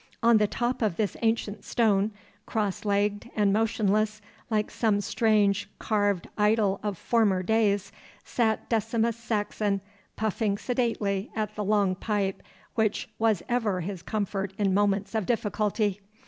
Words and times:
On 0.23 0.37
the 0.37 0.47
top 0.47 0.81
of 0.81 0.95
this 0.97 1.15
ancient 1.21 1.63
stone, 1.63 2.09
cross 2.47 2.85
legged 2.85 3.29
and 3.35 3.53
motionless, 3.53 4.19
like 4.49 4.71
some 4.71 4.99
strange 4.99 5.69
carved 5.77 6.27
idol 6.39 6.79
of 6.81 6.97
former 6.97 7.43
days, 7.43 7.91
sat 8.23 8.67
Decimus 8.67 9.15
Saxon, 9.15 9.79
puffing 10.15 10.57
sedately 10.57 11.29
at 11.35 11.53
the 11.53 11.63
long 11.63 11.93
pipe 11.93 12.41
which 12.73 13.09
was 13.19 13.43
ever 13.47 13.81
his 13.81 14.01
comfort 14.01 14.53
in 14.57 14.73
moments 14.73 15.13
of 15.13 15.27
difficulty. 15.27 16.01